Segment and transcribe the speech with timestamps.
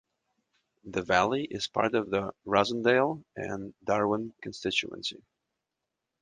[0.83, 5.21] The Valley is part of the Rossendale and Darwen constituency.